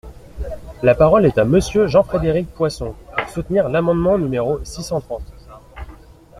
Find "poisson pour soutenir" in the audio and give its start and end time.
2.49-3.69